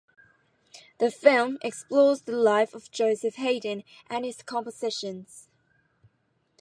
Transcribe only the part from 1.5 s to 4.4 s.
explores the life of Joseph Haydn and